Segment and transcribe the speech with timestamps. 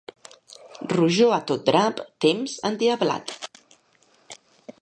[0.93, 3.35] Rojor a tot drap, temps endiablat.